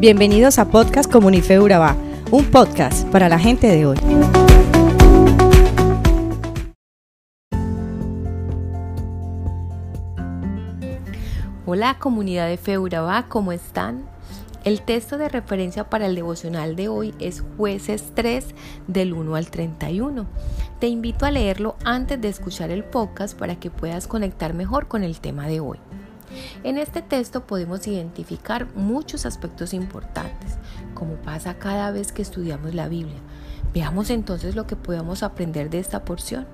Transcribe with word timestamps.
Bienvenidos 0.00 0.58
a 0.58 0.64
Podcast 0.64 1.12
Comunife 1.12 1.60
Urabá, 1.60 1.94
un 2.30 2.46
podcast 2.46 3.06
para 3.08 3.28
la 3.28 3.38
gente 3.38 3.66
de 3.66 3.84
hoy. 3.84 3.98
Hola 11.66 11.98
comunidad 11.98 12.48
de 12.48 12.56
Fe 12.56 12.78
Urabá, 12.78 13.26
¿cómo 13.28 13.52
están? 13.52 14.06
El 14.64 14.80
texto 14.80 15.18
de 15.18 15.28
referencia 15.28 15.90
para 15.90 16.06
el 16.06 16.14
devocional 16.14 16.76
de 16.76 16.88
hoy 16.88 17.14
es 17.18 17.44
Jueces 17.58 18.12
3 18.14 18.54
del 18.86 19.12
1 19.12 19.36
al 19.36 19.50
31. 19.50 20.26
Te 20.78 20.86
invito 20.86 21.26
a 21.26 21.30
leerlo 21.30 21.76
antes 21.84 22.18
de 22.18 22.30
escuchar 22.30 22.70
el 22.70 22.84
podcast 22.84 23.38
para 23.38 23.56
que 23.56 23.70
puedas 23.70 24.06
conectar 24.06 24.54
mejor 24.54 24.88
con 24.88 25.04
el 25.04 25.20
tema 25.20 25.46
de 25.46 25.60
hoy. 25.60 25.78
En 26.62 26.78
este 26.78 27.02
texto 27.02 27.46
podemos 27.46 27.86
identificar 27.86 28.66
muchos 28.74 29.26
aspectos 29.26 29.74
importantes, 29.74 30.56
como 30.94 31.14
pasa 31.14 31.58
cada 31.58 31.90
vez 31.90 32.12
que 32.12 32.22
estudiamos 32.22 32.74
la 32.74 32.88
Biblia. 32.88 33.18
Veamos 33.72 34.10
entonces 34.10 34.56
lo 34.56 34.66
que 34.66 34.76
podemos 34.76 35.22
aprender 35.22 35.70
de 35.70 35.78
esta 35.78 36.04
porción. 36.04 36.46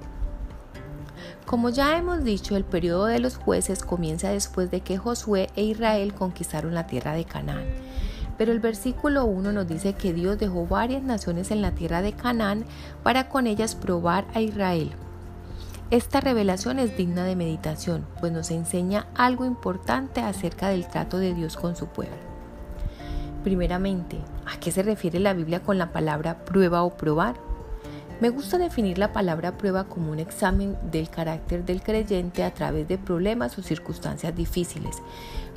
Como 1.46 1.70
ya 1.70 1.96
hemos 1.96 2.24
dicho, 2.24 2.56
el 2.56 2.64
periodo 2.64 3.06
de 3.06 3.20
los 3.20 3.36
jueces 3.36 3.84
comienza 3.84 4.30
después 4.30 4.70
de 4.70 4.80
que 4.80 4.98
Josué 4.98 5.48
e 5.54 5.62
Israel 5.62 6.12
conquistaron 6.12 6.74
la 6.74 6.86
tierra 6.86 7.12
de 7.12 7.24
Canaán. 7.24 7.66
Pero 8.36 8.52
el 8.52 8.60
versículo 8.60 9.24
1 9.24 9.52
nos 9.52 9.66
dice 9.66 9.94
que 9.94 10.12
Dios 10.12 10.38
dejó 10.38 10.66
varias 10.66 11.02
naciones 11.02 11.50
en 11.50 11.62
la 11.62 11.70
tierra 11.70 12.02
de 12.02 12.12
Canaán 12.12 12.64
para 13.02 13.28
con 13.28 13.46
ellas 13.46 13.74
probar 13.74 14.26
a 14.34 14.40
Israel. 14.40 14.90
Esta 15.92 16.20
revelación 16.20 16.80
es 16.80 16.96
digna 16.96 17.22
de 17.22 17.36
meditación, 17.36 18.04
pues 18.18 18.32
nos 18.32 18.50
enseña 18.50 19.06
algo 19.14 19.44
importante 19.44 20.20
acerca 20.20 20.68
del 20.68 20.88
trato 20.88 21.18
de 21.18 21.32
Dios 21.32 21.56
con 21.56 21.76
su 21.76 21.86
pueblo. 21.86 22.16
Primeramente, 23.44 24.18
¿a 24.52 24.58
qué 24.58 24.72
se 24.72 24.82
refiere 24.82 25.20
la 25.20 25.32
Biblia 25.32 25.62
con 25.62 25.78
la 25.78 25.92
palabra 25.92 26.44
prueba 26.44 26.82
o 26.82 26.96
probar? 26.96 27.36
Me 28.20 28.30
gusta 28.30 28.58
definir 28.58 28.98
la 28.98 29.12
palabra 29.12 29.56
prueba 29.56 29.84
como 29.84 30.10
un 30.10 30.18
examen 30.18 30.76
del 30.90 31.08
carácter 31.08 31.64
del 31.64 31.80
creyente 31.80 32.42
a 32.42 32.52
través 32.52 32.88
de 32.88 32.98
problemas 32.98 33.56
o 33.56 33.62
circunstancias 33.62 34.34
difíciles, 34.34 34.96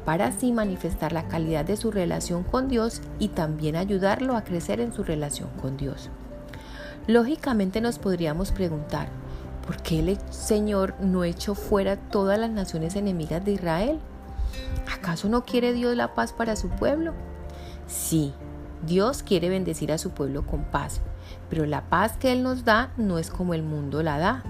para 0.05 0.27
así 0.27 0.51
manifestar 0.51 1.11
la 1.11 1.27
calidad 1.27 1.65
de 1.65 1.75
su 1.75 1.89
relación 1.89 2.43
con 2.43 2.67
Dios 2.67 3.01
y 3.17 3.29
también 3.29 3.75
ayudarlo 3.75 4.35
a 4.35 4.43
crecer 4.43 4.79
en 4.79 4.93
su 4.93 5.03
relación 5.03 5.49
con 5.59 5.75
Dios. 5.75 6.11
Lógicamente 7.07 7.81
nos 7.81 7.97
podríamos 7.97 8.51
preguntar, 8.51 9.09
¿por 9.69 9.83
qué 9.83 9.99
el 9.99 10.17
Señor 10.31 10.95
no 10.99 11.23
echó 11.23 11.53
fuera 11.53 11.95
todas 11.95 12.39
las 12.39 12.49
naciones 12.49 12.95
enemigas 12.95 13.45
de 13.45 13.51
Israel? 13.51 13.99
¿Acaso 14.91 15.29
no 15.29 15.45
quiere 15.45 15.73
Dios 15.73 15.95
la 15.95 16.15
paz 16.15 16.33
para 16.33 16.55
su 16.55 16.69
pueblo? 16.69 17.13
Sí, 17.85 18.33
Dios 18.87 19.21
quiere 19.21 19.47
bendecir 19.47 19.91
a 19.91 19.99
su 19.99 20.09
pueblo 20.09 20.43
con 20.43 20.63
paz, 20.63 21.01
pero 21.51 21.67
la 21.67 21.83
paz 21.87 22.17
que 22.17 22.31
Él 22.31 22.41
nos 22.41 22.65
da 22.65 22.89
no 22.97 23.19
es 23.19 23.29
como 23.29 23.53
el 23.53 23.61
mundo 23.61 24.01
la 24.01 24.17
da. 24.17 24.43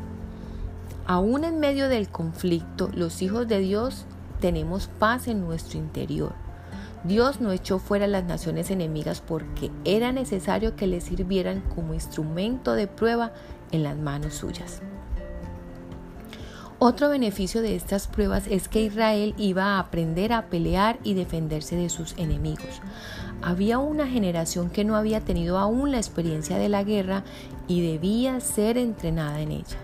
Aún 1.06 1.44
en 1.44 1.60
medio 1.60 1.90
del 1.90 2.08
conflicto, 2.08 2.90
los 2.94 3.22
hijos 3.22 3.46
de 3.50 3.60
Dios 3.60 4.06
tenemos 4.40 4.88
paz 4.88 5.28
en 5.28 5.42
nuestro 5.42 5.80
interior. 5.80 6.32
Dios 7.04 7.42
no 7.42 7.52
echó 7.52 7.80
fuera 7.80 8.08
las 8.08 8.24
naciones 8.24 8.72
enemigas 8.72 9.20
porque 9.20 9.70
era 9.84 10.14
necesario 10.14 10.78
que 10.78 10.88
le 10.88 11.02
sirvieran 11.02 11.60
como 11.76 11.94
instrumento 11.94 12.72
de 12.72 12.88
prueba 12.88 13.34
en 13.74 13.84
las 13.84 13.98
manos 13.98 14.36
suyas. 14.36 14.82
Otro 16.82 17.10
beneficio 17.10 17.62
de 17.62 17.76
estas 17.76 18.08
pruebas 18.08 18.48
es 18.48 18.70
que 18.70 18.82
Israel 18.82 19.36
iba 19.38 19.66
a 19.66 19.80
aprender 19.80 20.32
a 20.32 20.46
pelear 20.46 20.98
y 21.04 21.14
defenderse 21.14 21.76
de 21.76 21.90
sus 21.90 22.18
enemigos. 22.18 22.82
Había 23.42 23.80
una 23.80 24.08
generación 24.08 24.70
que 24.70 24.86
no 24.86 24.96
había 24.96 25.20
tenido 25.20 25.58
aún 25.58 25.92
la 25.92 25.98
experiencia 25.98 26.58
de 26.58 26.70
la 26.70 26.86
guerra 26.86 27.26
y 27.68 27.82
debía 27.82 28.40
ser 28.40 28.78
entrenada 28.78 29.42
en 29.42 29.52
ella. 29.52 29.78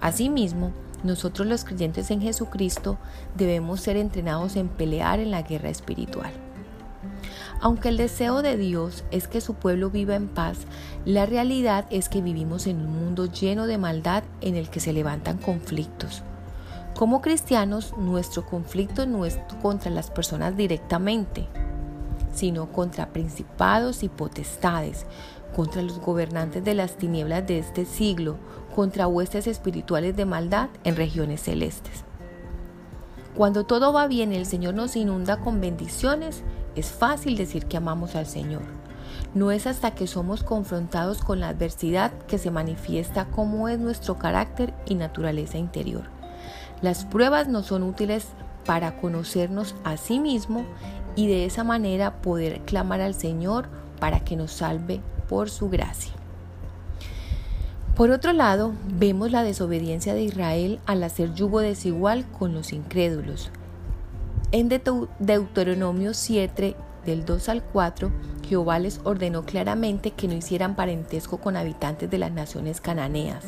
Asimismo, 0.00 0.70
nosotros 1.02 1.48
los 1.48 1.64
creyentes 1.64 2.08
en 2.12 2.20
Jesucristo 2.20 2.98
debemos 3.36 3.80
ser 3.80 3.96
entrenados 3.96 4.54
en 4.54 4.68
pelear 4.68 5.18
en 5.18 5.32
la 5.32 5.42
guerra 5.42 5.70
espiritual. 5.70 6.30
Aunque 7.60 7.88
el 7.88 7.96
deseo 7.96 8.42
de 8.42 8.56
Dios 8.56 9.04
es 9.10 9.28
que 9.28 9.40
su 9.40 9.54
pueblo 9.54 9.90
viva 9.90 10.14
en 10.14 10.28
paz, 10.28 10.58
la 11.04 11.26
realidad 11.26 11.86
es 11.90 12.08
que 12.08 12.22
vivimos 12.22 12.66
en 12.66 12.80
un 12.80 12.92
mundo 12.92 13.26
lleno 13.26 13.66
de 13.66 13.78
maldad 13.78 14.24
en 14.40 14.56
el 14.56 14.70
que 14.70 14.80
se 14.80 14.92
levantan 14.92 15.38
conflictos. 15.38 16.22
Como 16.96 17.20
cristianos, 17.20 17.94
nuestro 17.96 18.44
conflicto 18.44 19.06
no 19.06 19.24
es 19.24 19.38
contra 19.62 19.90
las 19.90 20.10
personas 20.10 20.56
directamente, 20.56 21.46
sino 22.32 22.72
contra 22.72 23.08
principados 23.08 24.02
y 24.02 24.08
potestades, 24.08 25.06
contra 25.54 25.82
los 25.82 26.00
gobernantes 26.00 26.64
de 26.64 26.74
las 26.74 26.96
tinieblas 26.96 27.46
de 27.46 27.58
este 27.58 27.84
siglo, 27.84 28.36
contra 28.74 29.08
huestes 29.08 29.46
espirituales 29.46 30.16
de 30.16 30.24
maldad 30.24 30.68
en 30.84 30.96
regiones 30.96 31.42
celestes. 31.42 32.04
Cuando 33.34 33.64
todo 33.64 33.92
va 33.92 34.08
bien, 34.08 34.32
el 34.32 34.46
Señor 34.46 34.74
nos 34.74 34.96
inunda 34.96 35.36
con 35.36 35.60
bendiciones, 35.60 36.42
es 36.78 36.90
fácil 36.90 37.36
decir 37.36 37.66
que 37.66 37.76
amamos 37.76 38.14
al 38.14 38.26
Señor. 38.26 38.62
No 39.34 39.50
es 39.50 39.66
hasta 39.66 39.92
que 39.92 40.06
somos 40.06 40.42
confrontados 40.42 41.22
con 41.22 41.40
la 41.40 41.48
adversidad 41.48 42.12
que 42.26 42.38
se 42.38 42.50
manifiesta 42.50 43.26
cómo 43.26 43.68
es 43.68 43.78
nuestro 43.78 44.18
carácter 44.18 44.72
y 44.86 44.94
naturaleza 44.94 45.58
interior. 45.58 46.04
Las 46.80 47.04
pruebas 47.04 47.48
no 47.48 47.62
son 47.62 47.82
útiles 47.82 48.28
para 48.64 48.96
conocernos 48.96 49.74
a 49.84 49.96
sí 49.96 50.20
mismo 50.20 50.64
y 51.16 51.26
de 51.26 51.44
esa 51.44 51.64
manera 51.64 52.22
poder 52.22 52.60
clamar 52.60 53.00
al 53.00 53.14
Señor 53.14 53.68
para 53.98 54.20
que 54.20 54.36
nos 54.36 54.52
salve 54.52 55.00
por 55.28 55.50
su 55.50 55.68
gracia. 55.68 56.12
Por 57.96 58.12
otro 58.12 58.32
lado, 58.32 58.74
vemos 58.86 59.32
la 59.32 59.42
desobediencia 59.42 60.14
de 60.14 60.22
Israel 60.22 60.78
al 60.86 61.02
hacer 61.02 61.34
yugo 61.34 61.60
desigual 61.60 62.24
con 62.38 62.54
los 62.54 62.72
incrédulos. 62.72 63.50
En 64.50 64.70
Deuteronomio 64.70 66.14
7, 66.14 66.74
del 67.04 67.26
2 67.26 67.48
al 67.50 67.62
4, 67.62 68.10
Jehová 68.48 68.78
les 68.78 68.98
ordenó 69.04 69.44
claramente 69.44 70.12
que 70.12 70.26
no 70.26 70.32
hicieran 70.32 70.74
parentesco 70.74 71.36
con 71.36 71.54
habitantes 71.54 72.08
de 72.08 72.16
las 72.16 72.32
naciones 72.32 72.80
cananeas. 72.80 73.44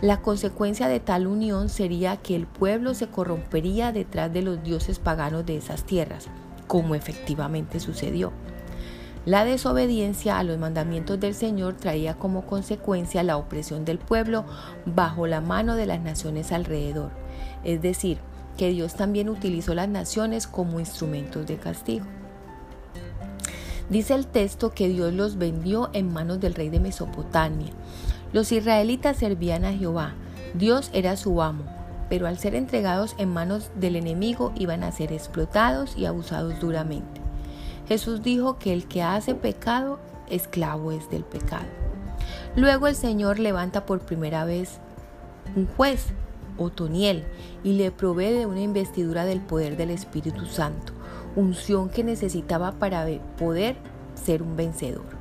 La 0.00 0.22
consecuencia 0.22 0.88
de 0.88 0.98
tal 0.98 1.26
unión 1.26 1.68
sería 1.68 2.16
que 2.16 2.36
el 2.36 2.46
pueblo 2.46 2.94
se 2.94 3.08
corrompería 3.08 3.92
detrás 3.92 4.32
de 4.32 4.40
los 4.40 4.62
dioses 4.62 4.98
paganos 4.98 5.44
de 5.44 5.58
esas 5.58 5.84
tierras, 5.84 6.28
como 6.66 6.94
efectivamente 6.94 7.78
sucedió. 7.78 8.32
La 9.26 9.44
desobediencia 9.44 10.38
a 10.38 10.42
los 10.42 10.56
mandamientos 10.56 11.20
del 11.20 11.34
Señor 11.34 11.74
traía 11.74 12.14
como 12.14 12.46
consecuencia 12.46 13.22
la 13.22 13.36
opresión 13.36 13.84
del 13.84 13.98
pueblo 13.98 14.46
bajo 14.86 15.26
la 15.26 15.42
mano 15.42 15.76
de 15.76 15.84
las 15.84 16.00
naciones 16.00 16.50
alrededor, 16.50 17.10
es 17.62 17.82
decir, 17.82 18.20
que 18.56 18.70
Dios 18.70 18.94
también 18.94 19.28
utilizó 19.28 19.74
las 19.74 19.88
naciones 19.88 20.46
como 20.46 20.80
instrumentos 20.80 21.46
de 21.46 21.56
castigo. 21.56 22.06
Dice 23.88 24.14
el 24.14 24.26
texto 24.26 24.70
que 24.70 24.88
Dios 24.88 25.12
los 25.12 25.36
vendió 25.36 25.90
en 25.92 26.12
manos 26.12 26.40
del 26.40 26.54
rey 26.54 26.68
de 26.68 26.78
Mesopotamia. 26.78 27.72
Los 28.32 28.52
israelitas 28.52 29.16
servían 29.16 29.64
a 29.64 29.72
Jehová, 29.72 30.14
Dios 30.54 30.90
era 30.92 31.16
su 31.16 31.42
amo, 31.42 31.64
pero 32.08 32.26
al 32.26 32.38
ser 32.38 32.54
entregados 32.54 33.14
en 33.18 33.28
manos 33.28 33.70
del 33.74 33.96
enemigo 33.96 34.52
iban 34.56 34.84
a 34.84 34.92
ser 34.92 35.12
explotados 35.12 35.96
y 35.96 36.06
abusados 36.06 36.58
duramente. 36.60 37.20
Jesús 37.88 38.22
dijo 38.22 38.58
que 38.58 38.72
el 38.72 38.86
que 38.86 39.02
hace 39.02 39.34
pecado, 39.34 39.98
esclavo 40.28 40.92
es 40.92 41.10
del 41.10 41.24
pecado. 41.24 41.66
Luego 42.54 42.86
el 42.86 42.94
Señor 42.94 43.38
levanta 43.38 43.86
por 43.86 44.00
primera 44.00 44.44
vez 44.44 44.78
un 45.56 45.66
juez, 45.66 46.06
Otoniel, 46.60 47.24
y 47.64 47.72
le 47.72 47.90
provee 47.90 48.32
de 48.32 48.46
una 48.46 48.60
investidura 48.60 49.24
del 49.24 49.40
poder 49.40 49.76
del 49.76 49.90
Espíritu 49.90 50.46
Santo, 50.46 50.92
unción 51.34 51.88
que 51.88 52.04
necesitaba 52.04 52.72
para 52.72 53.06
poder 53.38 53.76
ser 54.14 54.42
un 54.42 54.56
vencedor. 54.56 55.18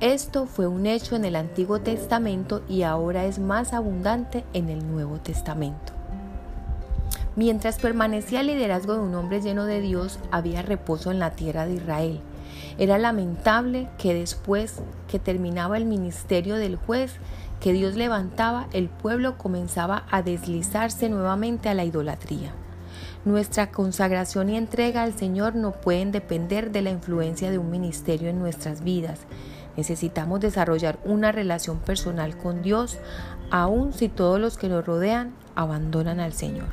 Esto 0.00 0.46
fue 0.46 0.68
un 0.68 0.86
hecho 0.86 1.16
en 1.16 1.24
el 1.24 1.34
Antiguo 1.34 1.80
Testamento 1.80 2.62
y 2.68 2.82
ahora 2.82 3.24
es 3.24 3.40
más 3.40 3.72
abundante 3.72 4.44
en 4.52 4.68
el 4.68 4.88
Nuevo 4.88 5.18
Testamento. 5.18 5.92
Mientras 7.34 7.78
permanecía 7.78 8.40
el 8.40 8.48
liderazgo 8.48 8.94
de 8.94 9.00
un 9.00 9.14
hombre 9.14 9.40
lleno 9.40 9.64
de 9.64 9.80
Dios, 9.80 10.18
había 10.30 10.62
reposo 10.62 11.10
en 11.10 11.18
la 11.18 11.32
tierra 11.32 11.66
de 11.66 11.74
Israel. 11.74 12.20
Era 12.78 12.98
lamentable 12.98 13.88
que 13.98 14.14
después 14.14 14.80
que 15.08 15.18
terminaba 15.18 15.76
el 15.76 15.84
ministerio 15.84 16.56
del 16.56 16.76
juez 16.76 17.16
que 17.60 17.72
Dios 17.72 17.96
levantaba, 17.96 18.68
el 18.72 18.88
pueblo 18.88 19.36
comenzaba 19.36 20.04
a 20.10 20.22
deslizarse 20.22 21.08
nuevamente 21.08 21.68
a 21.68 21.74
la 21.74 21.84
idolatría. 21.84 22.52
Nuestra 23.24 23.70
consagración 23.70 24.48
y 24.48 24.56
entrega 24.56 25.02
al 25.02 25.12
Señor 25.12 25.54
no 25.54 25.72
pueden 25.72 26.12
depender 26.12 26.70
de 26.70 26.82
la 26.82 26.90
influencia 26.90 27.50
de 27.50 27.58
un 27.58 27.70
ministerio 27.70 28.28
en 28.28 28.38
nuestras 28.38 28.84
vidas. 28.84 29.20
Necesitamos 29.76 30.40
desarrollar 30.40 30.98
una 31.04 31.32
relación 31.32 31.78
personal 31.78 32.36
con 32.36 32.62
Dios, 32.62 32.98
aun 33.50 33.92
si 33.92 34.08
todos 34.08 34.40
los 34.40 34.56
que 34.56 34.68
nos 34.68 34.86
rodean 34.86 35.34
abandonan 35.56 36.20
al 36.20 36.32
Señor. 36.32 36.68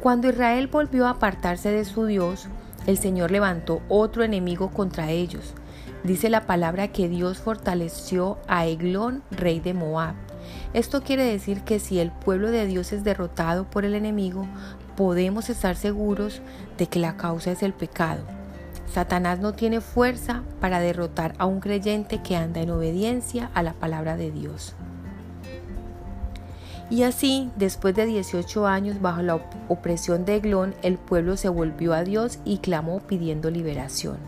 Cuando 0.00 0.28
Israel 0.28 0.66
volvió 0.66 1.06
a 1.06 1.10
apartarse 1.10 1.70
de 1.70 1.84
su 1.84 2.06
Dios, 2.06 2.48
el 2.86 2.98
Señor 2.98 3.30
levantó 3.30 3.82
otro 3.88 4.22
enemigo 4.22 4.70
contra 4.70 5.10
ellos. 5.10 5.54
Dice 6.02 6.28
la 6.28 6.46
palabra 6.46 6.88
que 6.88 7.08
Dios 7.08 7.38
fortaleció 7.38 8.38
a 8.46 8.66
Eglón, 8.66 9.22
rey 9.30 9.60
de 9.60 9.72
Moab. 9.72 10.14
Esto 10.74 11.02
quiere 11.02 11.24
decir 11.24 11.62
que 11.62 11.78
si 11.78 11.98
el 11.98 12.10
pueblo 12.10 12.50
de 12.50 12.66
Dios 12.66 12.92
es 12.92 13.04
derrotado 13.04 13.64
por 13.64 13.84
el 13.84 13.94
enemigo, 13.94 14.46
podemos 14.96 15.48
estar 15.48 15.76
seguros 15.76 16.42
de 16.76 16.86
que 16.86 16.98
la 16.98 17.16
causa 17.16 17.52
es 17.52 17.62
el 17.62 17.72
pecado. 17.72 18.22
Satanás 18.92 19.40
no 19.40 19.54
tiene 19.54 19.80
fuerza 19.80 20.42
para 20.60 20.78
derrotar 20.78 21.34
a 21.38 21.46
un 21.46 21.60
creyente 21.60 22.22
que 22.22 22.36
anda 22.36 22.60
en 22.60 22.70
obediencia 22.70 23.50
a 23.54 23.62
la 23.62 23.72
palabra 23.72 24.16
de 24.16 24.30
Dios. 24.30 24.74
Y 26.90 27.02
así, 27.02 27.50
después 27.56 27.94
de 27.94 28.06
18 28.06 28.66
años 28.66 29.00
bajo 29.00 29.22
la 29.22 29.40
opresión 29.68 30.24
de 30.24 30.36
Eglón, 30.36 30.74
el 30.82 30.98
pueblo 30.98 31.36
se 31.36 31.48
volvió 31.48 31.94
a 31.94 32.04
Dios 32.04 32.38
y 32.44 32.58
clamó 32.58 33.00
pidiendo 33.00 33.50
liberación. 33.50 34.18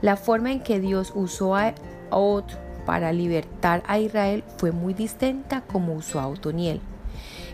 La 0.00 0.16
forma 0.16 0.50
en 0.50 0.60
que 0.60 0.80
Dios 0.80 1.12
usó 1.14 1.56
a 1.56 1.74
Ot 2.10 2.58
para 2.86 3.12
libertar 3.12 3.82
a 3.86 3.98
Israel 3.98 4.42
fue 4.56 4.72
muy 4.72 4.94
distinta 4.94 5.60
como 5.60 5.94
usó 5.94 6.20
a 6.20 6.26
Otoniel. 6.26 6.80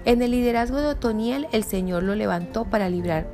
En 0.05 0.23
el 0.23 0.31
liderazgo 0.31 0.79
de 0.79 0.87
Otoniel, 0.87 1.49
el 1.51 1.65
Señor 1.65 2.05
lo 2.05 2.15
levantó 2.15 2.65
para 2.65 2.89
librar 2.89 3.27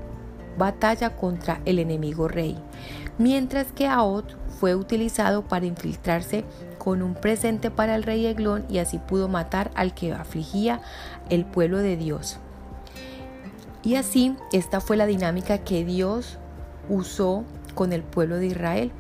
batalla 0.56 1.17
contra 1.17 1.61
el 1.67 1.79
enemigo 1.79 2.29
rey, 2.29 2.56
mientras 3.19 3.73
que 3.73 3.87
Aot 3.87 4.37
fue 4.59 4.75
utilizado 4.75 5.43
para 5.43 5.67
infiltrarse 5.67 6.44
con 6.82 7.00
un 7.00 7.14
presente 7.14 7.70
para 7.70 7.94
el 7.94 8.02
rey 8.02 8.26
Eglón 8.26 8.64
y 8.69 8.79
así 8.79 8.99
pudo 8.99 9.29
matar 9.29 9.70
al 9.76 9.94
que 9.94 10.12
afligía 10.12 10.81
el 11.31 11.44
pueblo 11.44 11.79
de 11.79 11.96
Dios. 11.96 12.38
Y 13.84 13.94
así 13.94 14.34
esta 14.50 14.81
fue 14.81 14.96
la 14.96 15.06
dinámica 15.06 15.58
que 15.58 15.84
Dios 15.84 16.38
usó 16.88 17.44
con 17.76 17.93
el 17.93 18.02
pueblo 18.02 18.38
de 18.38 18.46
Israel. 18.46 18.90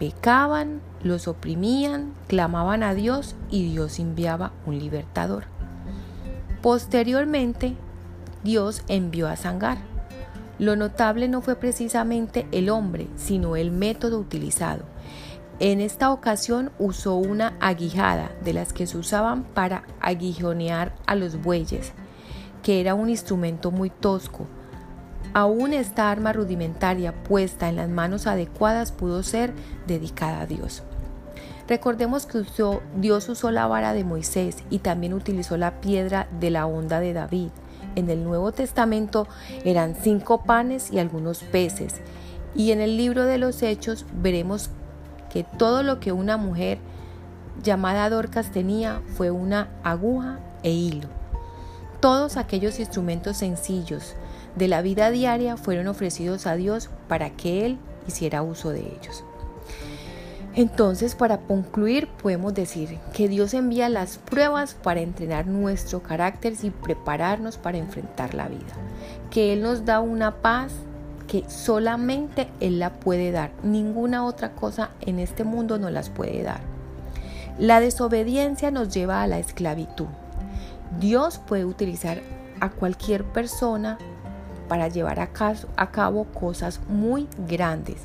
Pecaban, 0.00 0.80
los 1.04 1.28
oprimían, 1.28 2.12
clamaban 2.26 2.82
a 2.82 2.92
Dios 2.92 3.36
y 3.52 3.70
Dios 3.70 4.00
enviaba 4.00 4.50
un 4.66 4.80
libertador. 4.80 5.44
Posteriormente, 6.60 7.76
Dios 8.42 8.82
envió 8.88 9.28
a 9.28 9.36
Sangar. 9.36 9.78
Lo 10.58 10.74
notable 10.74 11.28
no 11.28 11.40
fue 11.40 11.54
precisamente 11.54 12.48
el 12.50 12.68
hombre, 12.68 13.06
sino 13.14 13.54
el 13.54 13.70
método 13.70 14.18
utilizado. 14.18 14.89
En 15.60 15.82
esta 15.82 16.10
ocasión 16.10 16.70
usó 16.78 17.16
una 17.16 17.52
aguijada 17.60 18.32
de 18.42 18.54
las 18.54 18.72
que 18.72 18.86
se 18.86 18.96
usaban 18.96 19.44
para 19.44 19.82
aguijonear 20.00 20.94
a 21.06 21.16
los 21.16 21.42
bueyes, 21.42 21.92
que 22.62 22.80
era 22.80 22.94
un 22.94 23.10
instrumento 23.10 23.70
muy 23.70 23.90
tosco. 23.90 24.46
Aún 25.34 25.74
esta 25.74 26.10
arma 26.10 26.32
rudimentaria 26.32 27.12
puesta 27.24 27.68
en 27.68 27.76
las 27.76 27.90
manos 27.90 28.26
adecuadas 28.26 28.90
pudo 28.90 29.22
ser 29.22 29.52
dedicada 29.86 30.40
a 30.40 30.46
Dios. 30.46 30.82
Recordemos 31.68 32.24
que 32.24 32.42
Dios 32.96 33.28
usó 33.28 33.50
la 33.50 33.66
vara 33.66 33.92
de 33.92 34.02
Moisés 34.02 34.56
y 34.70 34.78
también 34.78 35.12
utilizó 35.12 35.58
la 35.58 35.82
piedra 35.82 36.26
de 36.40 36.48
la 36.48 36.64
onda 36.64 37.00
de 37.00 37.12
David. 37.12 37.50
En 37.96 38.08
el 38.08 38.24
Nuevo 38.24 38.50
Testamento 38.52 39.28
eran 39.62 39.94
cinco 39.94 40.42
panes 40.42 40.90
y 40.90 40.98
algunos 40.98 41.42
peces. 41.42 42.00
Y 42.54 42.72
en 42.72 42.80
el 42.80 42.96
libro 42.96 43.26
de 43.26 43.36
los 43.36 43.62
Hechos 43.62 44.06
veremos 44.14 44.70
que 45.32 45.44
todo 45.44 45.82
lo 45.82 46.00
que 46.00 46.12
una 46.12 46.36
mujer 46.36 46.78
llamada 47.62 48.10
Dorcas 48.10 48.50
tenía 48.50 49.00
fue 49.16 49.30
una 49.30 49.68
aguja 49.82 50.38
e 50.62 50.70
hilo. 50.70 51.08
Todos 52.00 52.36
aquellos 52.36 52.78
instrumentos 52.80 53.38
sencillos 53.38 54.14
de 54.56 54.68
la 54.68 54.82
vida 54.82 55.10
diaria 55.10 55.56
fueron 55.56 55.86
ofrecidos 55.86 56.46
a 56.46 56.56
Dios 56.56 56.90
para 57.08 57.30
que 57.30 57.66
Él 57.66 57.78
hiciera 58.06 58.42
uso 58.42 58.70
de 58.70 58.80
ellos. 58.80 59.24
Entonces, 60.54 61.14
para 61.14 61.38
concluir, 61.38 62.08
podemos 62.08 62.54
decir 62.54 62.98
que 63.12 63.28
Dios 63.28 63.54
envía 63.54 63.88
las 63.88 64.18
pruebas 64.18 64.74
para 64.74 65.00
entrenar 65.00 65.46
nuestro 65.46 66.02
carácter 66.02 66.54
y 66.62 66.70
prepararnos 66.70 67.56
para 67.56 67.78
enfrentar 67.78 68.34
la 68.34 68.48
vida. 68.48 68.74
Que 69.30 69.52
Él 69.52 69.62
nos 69.62 69.84
da 69.84 70.00
una 70.00 70.42
paz 70.42 70.72
que 71.30 71.48
solamente 71.48 72.48
Él 72.58 72.80
la 72.80 72.90
puede 72.94 73.30
dar. 73.30 73.52
Ninguna 73.62 74.24
otra 74.24 74.56
cosa 74.56 74.90
en 75.00 75.20
este 75.20 75.44
mundo 75.44 75.78
nos 75.78 75.92
las 75.92 76.10
puede 76.10 76.42
dar. 76.42 76.60
La 77.56 77.78
desobediencia 77.78 78.72
nos 78.72 78.92
lleva 78.92 79.22
a 79.22 79.28
la 79.28 79.38
esclavitud. 79.38 80.08
Dios 80.98 81.38
puede 81.38 81.64
utilizar 81.64 82.20
a 82.58 82.70
cualquier 82.70 83.22
persona 83.22 83.96
para 84.68 84.88
llevar 84.88 85.20
a, 85.20 85.28
cabo 85.92 86.24
cosas 86.24 86.80
muy 86.88 87.28
grandes 87.46 88.02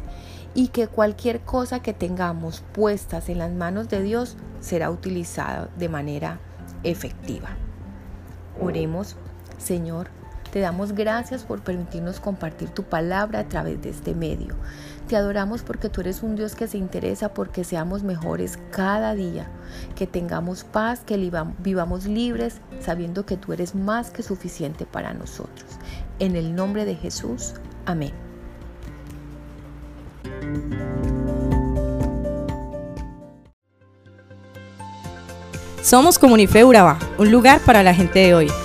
y 0.53 0.67
que 0.67 0.87
cualquier 0.87 1.41
cosa 1.41 1.79
que 1.79 1.93
tengamos 1.93 2.63
puestas 2.73 3.27
en 3.29 3.39
las 3.39 3.51
manos 3.51 3.89
de 3.89 4.03
Dios 4.03 4.37
será 4.59 4.91
utilizada 4.91 5.69
de 5.79 5.89
manera 5.89 6.37
efectiva. 6.83 7.49
Oremos, 8.61 9.15
Señor, 9.57 10.09
te 10.55 10.61
damos 10.61 10.93
gracias 10.93 11.43
por 11.43 11.59
permitirnos 11.59 12.21
compartir 12.21 12.69
tu 12.69 12.83
palabra 12.83 13.39
a 13.39 13.49
través 13.49 13.81
de 13.81 13.89
este 13.89 14.15
medio. 14.15 14.55
Te 15.09 15.17
adoramos 15.17 15.63
porque 15.63 15.89
tú 15.89 15.99
eres 15.99 16.23
un 16.23 16.37
Dios 16.37 16.55
que 16.55 16.69
se 16.69 16.77
interesa 16.77 17.33
porque 17.33 17.65
seamos 17.65 18.03
mejores 18.03 18.57
cada 18.71 19.15
día, 19.15 19.47
que 19.97 20.07
tengamos 20.07 20.63
paz, 20.63 21.01
que 21.01 21.17
vivamos 21.59 22.05
libres, 22.05 22.61
sabiendo 22.79 23.25
que 23.25 23.35
tú 23.35 23.51
eres 23.51 23.75
más 23.75 24.11
que 24.11 24.23
suficiente 24.23 24.85
para 24.85 25.13
nosotros. 25.13 25.65
En 26.19 26.37
el 26.37 26.55
nombre 26.55 26.85
de 26.85 26.95
Jesús, 26.95 27.55
amén. 27.85 28.13
Somos 35.81 36.17
Comunife 36.17 36.63
un 36.63 37.29
lugar 37.29 37.59
para 37.59 37.83
la 37.83 37.93
gente 37.93 38.19
de 38.19 38.33
hoy. 38.33 38.64